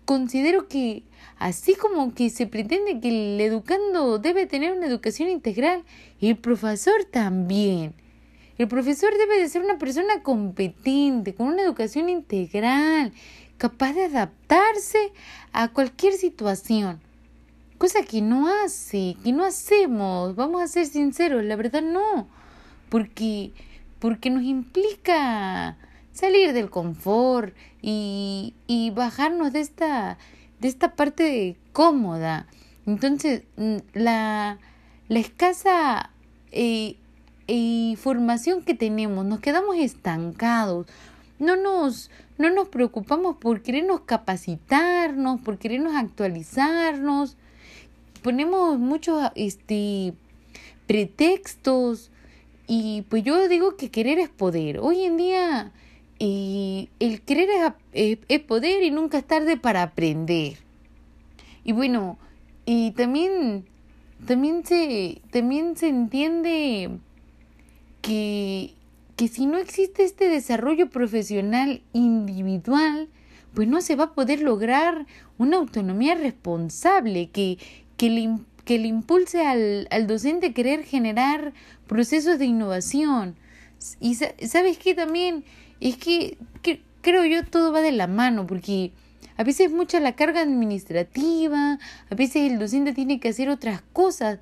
considero 0.06 0.68
que 0.68 1.02
así 1.40 1.74
como 1.74 2.14
que 2.14 2.30
se 2.30 2.46
pretende 2.46 3.00
que 3.00 3.08
el 3.08 3.42
educando 3.42 4.20
debe 4.20 4.46
tener 4.46 4.72
una 4.72 4.86
educación 4.86 5.30
integral, 5.30 5.84
el 6.22 6.38
profesor 6.38 7.06
también. 7.06 7.96
El 8.60 8.68
profesor 8.68 9.18
debe 9.18 9.40
de 9.40 9.50
ser 9.50 9.64
una 9.64 9.80
persona 9.80 10.22
competente, 10.22 11.34
con 11.34 11.48
una 11.48 11.64
educación 11.64 12.08
integral, 12.08 13.14
capaz 13.58 13.94
de 13.94 14.06
adaptarse 14.06 15.12
a 15.54 15.70
cualquier 15.70 16.14
situación. 16.14 17.02
Cosa 17.80 18.04
que 18.04 18.22
no 18.22 18.48
hace, 18.48 19.18
que 19.24 19.34
no 19.34 19.44
hacemos, 19.44 20.36
vamos 20.36 20.62
a 20.62 20.68
ser 20.68 20.86
sinceros, 20.86 21.44
la 21.44 21.56
verdad 21.56 21.82
no, 21.82 22.28
porque, 22.90 23.52
porque 24.00 24.30
nos 24.30 24.44
implica 24.44 25.78
salir 26.12 26.54
del 26.54 26.70
confort 26.70 27.56
y, 27.82 28.54
y 28.68 28.92
bajarnos 28.92 29.52
de 29.54 29.60
esta, 29.60 30.18
de 30.60 30.68
esta 30.68 30.96
parte 30.96 31.58
cómoda. 31.74 32.48
Entonces, 32.86 33.44
mm, 33.58 33.78
la, 33.94 34.60
la 35.10 35.20
escasa 35.20 36.12
eh, 36.52 36.98
eh, 37.48 37.96
formación 37.98 38.64
que 38.64 38.74
tenemos, 38.74 39.26
nos 39.26 39.40
quedamos 39.40 39.78
estancados, 39.78 40.88
no 41.38 41.56
nos, 41.58 42.10
no 42.38 42.50
nos 42.50 42.70
preocupamos 42.70 43.38
por 43.38 43.62
querernos 43.62 44.02
capacitarnos, 44.02 45.42
por 45.42 45.58
querernos 45.58 45.96
actualizarnos, 45.96 47.38
ponemos 48.24 48.80
muchos 48.80 49.32
este, 49.36 50.14
pretextos 50.88 52.10
y 52.68 53.04
pues 53.10 53.24
yo 53.24 53.48
digo 53.48 53.76
que 53.78 53.92
querer 53.92 54.20
es 54.20 54.30
poder. 54.30 54.80
Hoy 54.80 55.04
en 55.04 55.18
día 55.18 55.72
y 56.18 56.90
el 57.00 57.22
querer 57.22 57.50
es, 57.94 58.40
poder 58.42 58.84
y 58.84 58.92
nunca 58.92 59.18
es 59.18 59.26
tarde 59.26 59.58
para 59.58 59.84
aprender. 59.84 60.58
Y 61.64 61.74
bueno, 61.74 62.18
y 62.66 62.92
también, 62.92 63.66
también, 64.26 64.66
se, 64.66 65.22
también 65.32 65.76
se 65.76 65.90
entiende 65.90 66.90
que, 68.02 68.74
que 69.16 69.28
si 69.28 69.46
no 69.46 69.58
existe 69.58 70.04
este 70.04 70.30
desarrollo 70.30 70.90
profesional 70.90 71.82
individual, 71.94 73.10
pues 73.54 73.68
no 73.68 73.82
se 73.82 73.96
va 73.96 74.06
a 74.06 74.14
poder 74.14 74.42
lograr 74.42 75.06
una 75.38 75.58
autonomía 75.58 76.16
responsable 76.16 77.30
que, 77.30 77.58
que, 77.98 78.10
le, 78.10 78.38
que 78.66 78.80
le 78.80 78.88
impulse 78.88 79.46
al, 79.46 79.88
al 79.92 80.08
docente 80.08 80.54
querer 80.54 80.84
generar 80.84 81.54
procesos 81.88 82.40
de 82.40 82.46
innovación. 82.46 83.36
Y 84.00 84.16
sabes 84.16 84.78
que 84.78 84.96
también 84.96 85.44
es 85.80 85.98
que, 85.98 86.38
creo 87.02 87.26
yo 87.26 87.46
todo 87.46 87.72
va 87.72 87.82
de 87.82 87.92
la 87.92 88.08
mano, 88.08 88.48
porque 88.48 88.92
a 89.38 89.44
veces 89.44 89.68
es 89.68 89.72
mucha 89.72 90.00
la 90.00 90.16
carga 90.16 90.42
administrativa, 90.42 91.80
a 92.10 92.16
veces 92.16 92.52
el 92.52 92.60
docente 92.60 92.94
tiene 92.94 93.20
que 93.20 93.30
hacer 93.30 93.50
otras 93.50 93.82
cosas 93.94 94.40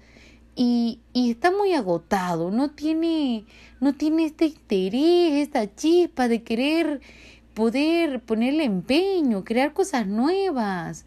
y, 0.55 0.99
y 1.11 1.31
está 1.31 1.51
muy 1.51 1.73
agotado, 1.73 2.51
no 2.51 2.71
tiene, 2.71 3.45
no 3.81 3.93
tiene 3.93 4.25
este 4.25 4.45
interés, 4.45 5.43
esta 5.43 5.75
chispa 5.75 6.27
de 6.27 6.43
querer 6.43 7.01
poder 7.53 8.21
ponerle 8.21 8.63
empeño, 8.63 9.43
crear 9.43 9.73
cosas 9.73 10.07
nuevas. 10.07 11.05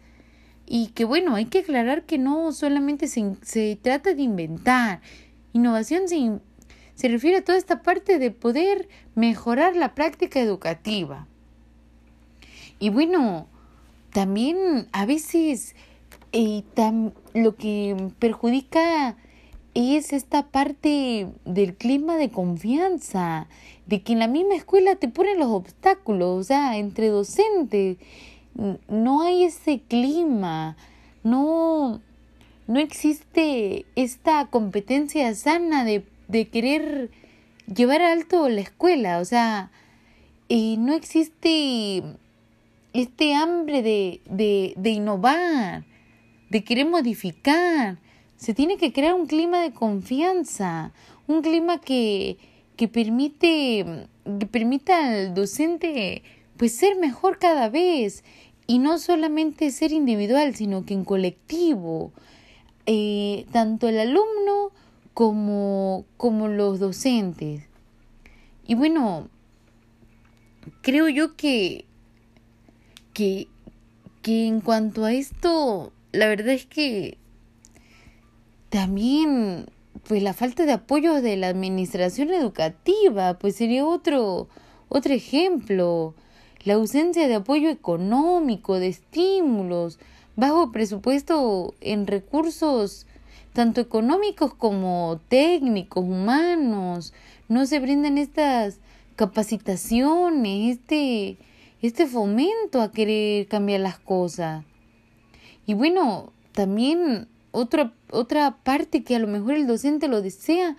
Y 0.67 0.87
que 0.87 1.05
bueno, 1.05 1.35
hay 1.35 1.45
que 1.45 1.59
aclarar 1.59 2.03
que 2.03 2.17
no 2.17 2.51
solamente 2.51 3.07
se, 3.07 3.35
se 3.41 3.79
trata 3.81 4.13
de 4.13 4.21
inventar. 4.21 5.01
Innovación 5.53 6.09
se, 6.09 6.39
se 6.93 7.07
refiere 7.07 7.37
a 7.37 7.43
toda 7.43 7.57
esta 7.57 7.81
parte 7.81 8.19
de 8.19 8.31
poder 8.31 8.89
mejorar 9.15 9.75
la 9.75 9.95
práctica 9.95 10.39
educativa. 10.39 11.25
Y 12.79 12.89
bueno, 12.89 13.47
también 14.11 14.87
a 14.91 15.05
veces 15.05 15.75
eh, 16.31 16.63
lo 17.33 17.55
que 17.55 18.11
perjudica 18.19 19.15
es 19.73 20.11
esta 20.11 20.47
parte 20.47 21.27
del 21.45 21.75
clima 21.75 22.17
de 22.17 22.29
confianza, 22.29 23.47
de 23.85 24.01
que 24.01 24.13
en 24.13 24.19
la 24.19 24.27
misma 24.27 24.55
escuela 24.55 24.95
te 24.95 25.07
ponen 25.07 25.39
los 25.39 25.49
obstáculos, 25.49 26.39
o 26.39 26.43
sea, 26.43 26.77
entre 26.77 27.09
docentes 27.09 27.97
no 28.87 29.21
hay 29.21 29.43
ese 29.43 29.81
clima, 29.87 30.75
no, 31.23 32.01
no 32.67 32.79
existe 32.79 33.85
esta 33.95 34.47
competencia 34.47 35.33
sana 35.35 35.85
de 35.85 36.03
de 36.27 36.47
querer 36.47 37.09
llevar 37.73 38.01
alto 38.01 38.49
la 38.49 38.61
escuela, 38.61 39.19
o 39.19 39.25
sea, 39.25 39.71
eh, 40.49 40.75
no 40.77 40.93
existe 40.93 42.03
este 42.93 43.33
hambre 43.33 43.81
de, 43.81 44.21
de, 44.75 44.89
innovar, 44.89 45.83
de 46.49 46.63
querer 46.63 46.87
modificar. 46.87 47.99
Se 48.37 48.53
tiene 48.53 48.77
que 48.77 48.93
crear 48.93 49.13
un 49.13 49.27
clima 49.27 49.61
de 49.61 49.71
confianza, 49.71 50.93
un 51.27 51.41
clima 51.41 51.79
que, 51.79 52.37
que 52.75 52.87
permite, 52.87 54.07
que 54.39 54.45
permita 54.45 55.07
al 55.07 55.33
docente 55.33 56.23
pues 56.55 56.75
ser 56.75 56.95
mejor 56.95 57.37
cada 57.37 57.69
vez 57.69 58.23
y 58.67 58.79
no 58.79 58.99
solamente 58.99 59.71
ser 59.71 59.91
individual, 59.93 60.53
sino 60.55 60.85
que 60.85 60.93
en 60.93 61.05
colectivo. 61.05 62.11
Eh, 62.85 63.45
tanto 63.51 63.89
el 63.89 63.99
alumno 63.99 64.71
como, 65.13 66.05
como 66.15 66.47
los 66.47 66.79
docentes. 66.79 67.63
Y 68.65 68.75
bueno, 68.75 69.29
creo 70.81 71.09
yo 71.09 71.35
que, 71.35 71.85
que, 73.13 73.47
que 74.21 74.47
en 74.47 74.61
cuanto 74.61 75.03
a 75.03 75.11
esto, 75.11 75.91
la 76.11 76.27
verdad 76.27 76.49
es 76.49 76.65
que 76.65 77.17
también 78.69 79.65
pues 80.07 80.23
la 80.23 80.33
falta 80.33 80.65
de 80.65 80.73
apoyo 80.73 81.21
de 81.21 81.35
la 81.37 81.47
administración 81.47 82.29
educativa 82.31 83.37
pues 83.39 83.55
sería 83.55 83.85
otro 83.85 84.47
otro 84.89 85.13
ejemplo 85.13 86.13
la 86.67 86.73
ausencia 86.73 87.29
de 87.29 87.35
apoyo 87.35 87.69
económico 87.69 88.77
de 88.77 88.89
estímulos 88.89 89.99
bajo 90.35 90.73
presupuesto 90.73 91.75
en 91.79 92.07
recursos 92.07 93.07
tanto 93.53 93.79
económicos 93.79 94.53
como 94.53 95.21
técnicos, 95.29 96.03
humanos, 96.03 97.13
no 97.47 97.65
se 97.65 97.79
brindan 97.79 98.17
estas 98.17 98.81
capacitaciones, 99.15 100.77
este, 100.77 101.37
este 101.81 102.05
fomento 102.05 102.81
a 102.81 102.91
querer 102.91 103.47
cambiar 103.47 103.79
las 103.79 103.97
cosas. 103.97 104.65
Y 105.65 105.73
bueno, 105.73 106.33
también 106.51 107.29
otra, 107.51 107.93
otra 108.11 108.57
parte 108.65 109.05
que 109.05 109.15
a 109.15 109.19
lo 109.19 109.27
mejor 109.27 109.53
el 109.53 109.67
docente 109.67 110.09
lo 110.09 110.21
desea, 110.21 110.75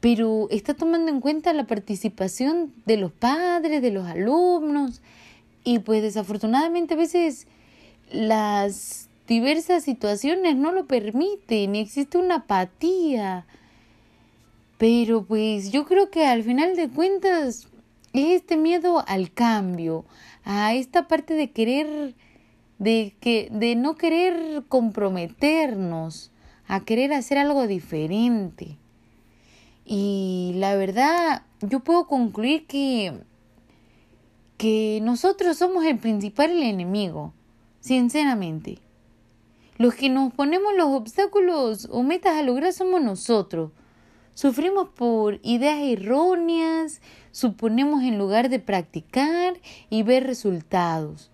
pero 0.00 0.48
está 0.50 0.74
tomando 0.74 1.10
en 1.10 1.20
cuenta 1.20 1.52
la 1.52 1.66
participación 1.66 2.72
de 2.86 2.96
los 2.96 3.12
padres, 3.12 3.82
de 3.82 3.90
los 3.90 4.06
alumnos, 4.06 5.02
y 5.64 5.80
pues 5.80 6.02
desafortunadamente 6.02 6.94
a 6.94 6.96
veces 6.96 7.46
las 8.10 9.08
diversas 9.26 9.84
situaciones 9.84 10.56
no 10.56 10.72
lo 10.72 10.86
permiten 10.86 11.74
y 11.74 11.80
existe 11.80 12.18
una 12.18 12.36
apatía. 12.36 13.46
Pero 14.78 15.24
pues 15.24 15.72
yo 15.72 15.84
creo 15.84 16.10
que 16.10 16.24
al 16.24 16.44
final 16.44 16.76
de 16.76 16.88
cuentas 16.88 17.68
es 18.12 18.36
este 18.36 18.56
miedo 18.56 19.04
al 19.06 19.32
cambio, 19.32 20.04
a 20.44 20.74
esta 20.74 21.08
parte 21.08 21.34
de 21.34 21.50
querer 21.50 22.14
de 22.78 23.14
que 23.20 23.48
de 23.50 23.74
no 23.74 23.96
querer 23.96 24.62
comprometernos, 24.68 26.30
a 26.68 26.84
querer 26.84 27.12
hacer 27.12 27.38
algo 27.38 27.66
diferente. 27.66 28.76
Y 29.90 30.52
la 30.56 30.76
verdad, 30.76 31.42
yo 31.62 31.80
puedo 31.80 32.06
concluir 32.06 32.66
que 32.66 33.14
que 34.58 34.98
nosotros 35.02 35.56
somos 35.56 35.84
el 35.84 35.98
principal 35.98 36.50
enemigo, 36.50 37.32
sinceramente. 37.80 38.80
Los 39.78 39.94
que 39.94 40.10
nos 40.10 40.34
ponemos 40.34 40.74
los 40.76 40.88
obstáculos 40.88 41.88
o 41.90 42.02
metas 42.02 42.36
a 42.36 42.42
lograr 42.42 42.72
somos 42.72 43.00
nosotros. 43.00 43.70
Sufrimos 44.34 44.88
por 44.88 45.38
ideas 45.44 45.78
erróneas, 45.80 47.00
suponemos 47.30 48.02
en 48.02 48.18
lugar 48.18 48.48
de 48.48 48.58
practicar 48.58 49.54
y 49.90 50.02
ver 50.02 50.24
resultados. 50.24 51.30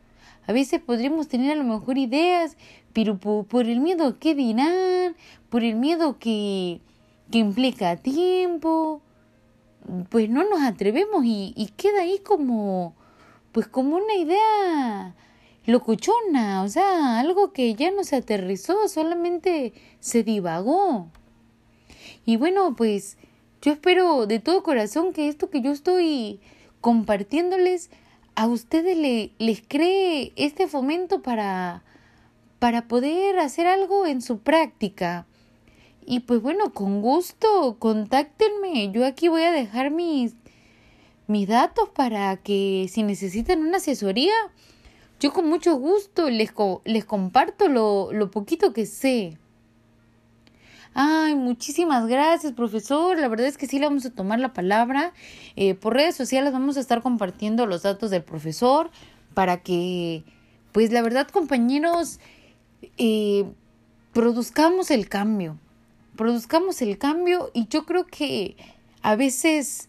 A 0.47 0.53
veces 0.53 0.81
podríamos 0.83 1.27
tener 1.27 1.53
a 1.53 1.63
lo 1.63 1.65
mejor 1.65 1.97
ideas, 1.97 2.59
pero 2.93 3.17
por, 3.17 3.67
el 3.67 3.81
miedo 3.81 4.19
que 4.19 4.35
dirán, 4.35 5.17
por 5.49 5.65
el 5.65 5.77
miedo 5.77 6.19
que, 6.19 6.83
que 7.35 7.41
implica 7.41 7.97
tiempo, 7.97 9.03
pues 10.09 10.31
no 10.31 10.49
nos 10.49 10.63
atrevemos 10.63 11.25
y, 11.25 11.69
queda 11.77 12.03
ahí 12.03 12.21
como, 12.21 12.95
pues 13.51 13.67
como 13.67 13.97
una 13.97 14.15
idea 14.15 15.17
locuchona, 15.67 16.63
o 16.63 16.69
sea, 16.69 17.19
algo 17.19 17.53
que 17.53 17.75
ya 17.75 17.91
no 17.91 18.05
se 18.05 18.15
aterrizó, 18.15 18.87
solamente 18.87 19.73
se 19.99 20.23
divagó. 20.23 21.09
Y 22.25 22.37
bueno, 22.37 22.77
pues 22.77 23.19
yo 23.63 23.73
espero 23.73 24.29
de 24.29 24.39
todo 24.39 24.63
corazón 24.63 25.13
que 25.13 25.27
esto 25.27 25.51
que 25.51 25.61
yo 25.61 25.73
estoy 25.73 26.39
compartiéndoles 26.81 27.91
a 28.37 28.47
ustedes 28.47 28.97
le, 28.97 29.33
les 29.39 29.61
cree 29.61 30.33
este 30.37 30.69
fomento 30.69 31.21
para, 31.21 31.83
para 32.61 32.87
poder 32.87 33.41
hacer 33.41 33.67
algo 33.67 34.07
en 34.07 34.23
su 34.23 34.39
práctica. 34.39 35.27
Y 36.07 36.21
pues 36.21 36.43
bueno, 36.43 36.73
con 36.73 37.01
gusto, 37.01 37.77
contáctenme. 37.79 38.91
Yo 38.93 39.07
aquí 39.07 39.29
voy 39.29 39.43
a 39.43 39.53
dejar 39.53 39.91
mis, 39.91 40.35
mis 41.27 41.49
datos 41.49 41.89
para 41.89 42.37
que 42.37 42.87
si 42.91 43.03
necesitan 43.03 43.61
una 43.61 43.79
asesoría, 43.79 44.35
yo 45.21 45.33
con 45.33 45.49
mucho 45.49 45.77
gusto 45.77 46.29
les, 46.29 46.53
les 46.85 47.05
comparto 47.05 47.69
lo, 47.69 48.13
lo 48.13 48.31
poquito 48.31 48.73
que 48.73 48.85
sé. 48.85 49.39
Ay, 50.93 51.35
muchísimas 51.35 52.07
gracias, 52.07 52.53
profesor. 52.53 53.19
La 53.19 53.29
verdad 53.29 53.47
es 53.47 53.57
que 53.57 53.67
sí 53.67 53.79
le 53.79 53.87
vamos 53.87 54.07
a 54.07 54.11
tomar 54.11 54.39
la 54.39 54.53
palabra. 54.53 55.13
Eh, 55.57 55.75
por 55.75 55.95
redes 55.95 56.15
sociales 56.15 56.53
vamos 56.53 56.77
a 56.77 56.81
estar 56.81 57.03
compartiendo 57.03 57.67
los 57.67 57.83
datos 57.83 58.11
del 58.11 58.23
profesor 58.23 58.91
para 59.33 59.63
que, 59.63 60.23
pues 60.71 60.93
la 60.93 61.03
verdad, 61.03 61.27
compañeros, 61.29 62.21
eh, 62.99 63.45
produzcamos 64.13 64.93
el 64.93 65.09
cambio. 65.09 65.59
Produzcamos 66.17 66.81
el 66.81 66.97
cambio 66.99 67.51
y 67.55 67.67
yo 67.67 67.87
creo 67.87 68.07
que 68.07 68.57
a 69.03 69.17
veces 69.17 69.89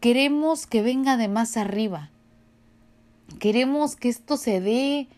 queremos 0.00 0.66
que 0.66 0.82
venga 0.82 1.16
de 1.16 1.28
más 1.28 1.56
arriba. 1.56 2.10
Queremos 3.38 3.94
que 3.94 4.08
esto 4.08 4.38
se 4.38 4.60
dé 4.60 5.08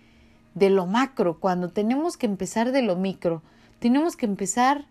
de 0.54 0.70
lo 0.70 0.86
macro, 0.86 1.38
cuando 1.38 1.68
tenemos 1.68 2.16
que 2.16 2.26
empezar 2.26 2.72
de 2.72 2.82
lo 2.82 2.96
micro. 2.96 3.42
Tenemos 3.78 4.16
que 4.16 4.26
empezar 4.26 4.86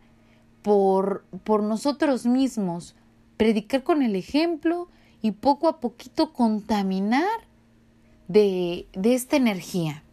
por, 0.61 1.25
por 1.43 1.63
nosotros 1.63 2.25
mismos, 2.25 2.95
predicar 3.35 3.83
con 3.83 4.01
el 4.01 4.15
ejemplo 4.15 4.87
y 5.21 5.31
poco 5.31 5.67
a 5.67 5.81
poquito 5.81 6.31
contaminar 6.31 7.27
de, 8.29 8.87
de 8.93 9.15
esta 9.15 9.35
energía. 9.35 10.03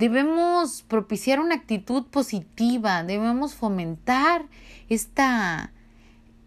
Debemos 0.00 0.80
propiciar 0.80 1.40
una 1.40 1.56
actitud 1.56 2.06
positiva, 2.06 3.04
debemos 3.04 3.52
fomentar 3.54 4.46
esta, 4.88 5.74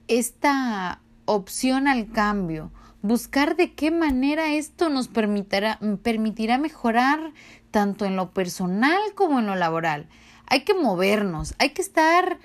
esta 0.08 1.02
opción 1.26 1.88
al 1.88 2.12
cambio, 2.12 2.72
buscar 3.04 3.56
de 3.56 3.76
qué 3.76 3.92
manera 3.92 4.54
esto 4.54 4.90
nos 4.90 5.08
permitirá, 5.08 5.78
permitirá 6.02 6.58
mejorar 6.58 7.32
tanto 7.70 8.06
en 8.06 8.16
lo 8.16 8.32
personal 8.32 9.00
como 9.14 9.38
en 9.38 9.46
lo 9.46 9.56
laboral. 9.56 10.08
Hay 10.48 10.62
que 10.62 10.74
movernos, 10.74 11.54
hay 11.60 11.74
que 11.74 11.84
estar 11.84 12.40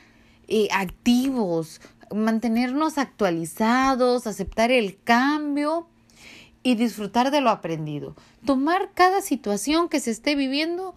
eh, 0.47 0.69
activos, 0.73 1.81
mantenernos 2.15 2.99
actualizados, 2.99 4.27
aceptar 4.27 4.71
el 4.71 5.03
cambio 5.05 5.89
y 6.69 6.75
disfrutar 6.75 7.31
de 7.31 7.41
lo 7.41 7.49
aprendido. 7.49 8.15
Tomar 8.45 8.91
cada 8.93 9.23
situación 9.23 9.89
que 9.89 10.01
se 10.01 10.11
esté 10.11 10.35
viviendo 10.35 10.95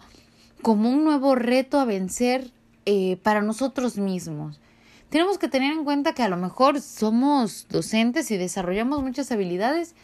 como 0.60 0.90
un 0.90 1.02
nuevo 1.02 1.34
reto 1.34 1.80
a 1.80 1.86
vencer 1.86 2.50
eh, 2.84 3.16
para 3.22 3.40
nosotros 3.40 3.96
mismos. 3.96 4.60
Tenemos 5.08 5.38
que 5.38 5.48
tener 5.48 5.72
en 5.72 5.84
cuenta 5.84 6.12
que 6.12 6.22
a 6.22 6.28
lo 6.28 6.36
mejor 6.36 6.82
somos 6.82 7.66
docentes 7.70 8.30
y 8.30 8.36
desarrollamos 8.36 9.02
muchas 9.02 9.32
habilidades, 9.32 9.94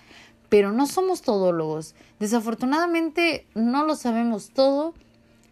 pero 0.48 0.72
no 0.72 0.86
somos 0.86 1.20
todólogos. 1.20 1.94
Desafortunadamente 2.18 3.44
no 3.54 3.84
lo 3.84 3.94
sabemos 3.94 4.48
todo 4.48 4.94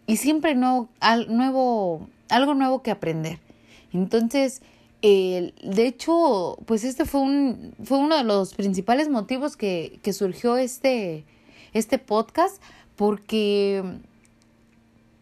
y 0.07 0.17
siempre 0.17 0.55
nuevo, 0.55 0.89
algo 0.99 2.53
nuevo 2.55 2.81
que 2.81 2.89
aprender. 2.89 3.37
Entonces, 3.93 4.63
de 5.01 5.87
hecho, 5.87 6.57
pues 6.65 6.83
este 6.83 7.05
fue, 7.05 7.21
un, 7.21 7.73
fue 7.83 7.97
uno 7.97 8.17
de 8.17 8.23
los 8.23 8.53
principales 8.53 9.09
motivos 9.09 9.55
que, 9.55 9.99
que 10.01 10.13
surgió 10.13 10.57
este, 10.57 11.25
este 11.73 11.99
podcast, 11.99 12.61
porque 12.95 13.83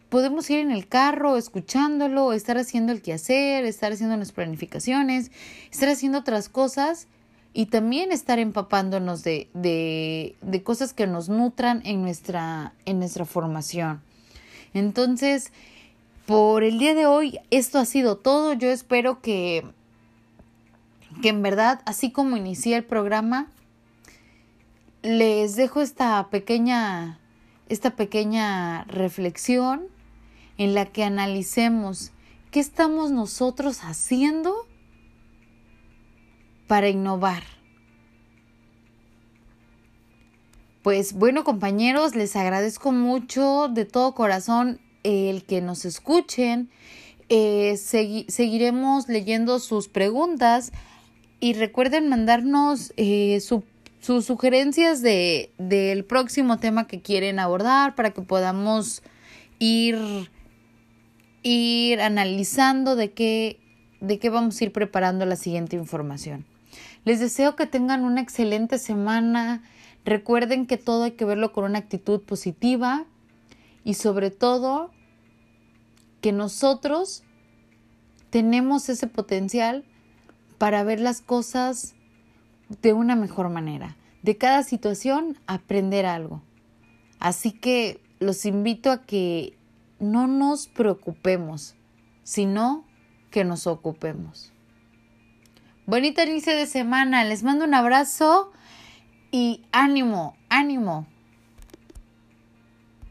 podemos 0.08 0.48
ir 0.48 0.60
en 0.60 0.70
el 0.70 0.88
carro 0.88 1.36
escuchándolo, 1.36 2.32
estar 2.32 2.56
haciendo 2.56 2.92
el 2.92 3.02
quehacer, 3.02 3.64
estar 3.64 3.92
haciendo 3.92 4.16
las 4.16 4.32
planificaciones, 4.32 5.30
estar 5.70 5.88
haciendo 5.88 6.18
otras 6.18 6.48
cosas 6.48 7.06
y 7.52 7.66
también 7.66 8.12
estar 8.12 8.38
empapándonos 8.38 9.24
de, 9.24 9.48
de, 9.54 10.36
de 10.42 10.62
cosas 10.62 10.92
que 10.92 11.06
nos 11.06 11.28
nutran 11.28 11.82
en 11.84 12.02
nuestra, 12.02 12.74
en 12.84 12.98
nuestra 12.98 13.24
formación. 13.24 14.02
Entonces, 14.74 15.52
por 16.26 16.64
el 16.64 16.78
día 16.78 16.94
de 16.94 17.06
hoy, 17.06 17.38
esto 17.50 17.78
ha 17.78 17.84
sido 17.84 18.16
todo. 18.16 18.52
Yo 18.52 18.68
espero 18.68 19.20
que, 19.20 19.64
que 21.22 21.28
en 21.28 21.42
verdad, 21.42 21.80
así 21.86 22.10
como 22.10 22.36
inicié 22.36 22.76
el 22.76 22.84
programa, 22.84 23.48
les 25.02 25.54
dejo 25.54 25.80
esta 25.80 26.28
pequeña, 26.30 27.20
esta 27.68 27.94
pequeña 27.94 28.84
reflexión 28.84 29.86
en 30.58 30.74
la 30.74 30.86
que 30.86 31.04
analicemos 31.04 32.10
qué 32.50 32.58
estamos 32.58 33.12
nosotros 33.12 33.84
haciendo 33.84 34.66
para 36.66 36.88
innovar. 36.88 37.44
Pues 40.82 41.12
bueno 41.12 41.44
compañeros, 41.44 42.16
les 42.16 42.34
agradezco 42.34 42.90
mucho 42.90 43.68
de 43.68 43.84
todo 43.84 44.14
corazón 44.14 44.80
el 45.06 45.44
que 45.44 45.60
nos 45.60 45.84
escuchen. 45.84 46.70
Eh, 47.28 47.76
seguiremos 47.76 49.08
leyendo 49.08 49.58
sus 49.58 49.88
preguntas 49.88 50.72
y 51.40 51.54
recuerden 51.54 52.08
mandarnos 52.08 52.92
eh, 52.96 53.40
sus 53.40 54.24
sugerencias 54.24 55.02
de, 55.02 55.50
del 55.58 56.04
próximo 56.04 56.58
tema 56.58 56.86
que 56.86 57.02
quieren 57.02 57.38
abordar 57.38 57.94
para 57.94 58.12
que 58.12 58.22
podamos 58.22 59.02
ir, 59.58 59.98
ir 61.42 62.00
analizando 62.00 62.94
de 62.96 63.12
qué, 63.12 63.60
de 64.00 64.18
qué 64.18 64.30
vamos 64.30 64.60
a 64.60 64.64
ir 64.64 64.72
preparando 64.72 65.26
la 65.26 65.36
siguiente 65.36 65.76
información. 65.76 66.44
Les 67.04 67.20
deseo 67.20 67.56
que 67.56 67.66
tengan 67.66 68.04
una 68.04 68.20
excelente 68.20 68.78
semana 68.78 69.62
Recuerden 70.06 70.66
que 70.66 70.76
todo 70.76 71.02
hay 71.02 71.10
que 71.10 71.24
verlo 71.24 71.52
con 71.52 71.64
una 71.64 71.80
actitud 71.80 72.20
positiva 72.20 73.04
y 73.82 73.94
sobre 73.94 74.30
todo 74.30 74.92
que 76.26 76.32
nosotros 76.32 77.22
tenemos 78.30 78.88
ese 78.88 79.06
potencial 79.06 79.84
para 80.58 80.82
ver 80.82 80.98
las 80.98 81.20
cosas 81.20 81.94
de 82.82 82.92
una 82.92 83.14
mejor 83.14 83.48
manera. 83.48 83.96
De 84.24 84.36
cada 84.36 84.64
situación 84.64 85.38
aprender 85.46 86.04
algo. 86.04 86.42
Así 87.20 87.52
que 87.52 88.00
los 88.18 88.44
invito 88.44 88.90
a 88.90 89.04
que 89.04 89.56
no 90.00 90.26
nos 90.26 90.66
preocupemos, 90.66 91.76
sino 92.24 92.84
que 93.30 93.44
nos 93.44 93.68
ocupemos. 93.68 94.52
Bonito 95.86 96.24
inicio 96.24 96.56
de 96.56 96.66
semana. 96.66 97.22
Les 97.22 97.44
mando 97.44 97.64
un 97.66 97.74
abrazo 97.74 98.50
y 99.30 99.62
ánimo, 99.70 100.36
ánimo. 100.48 101.06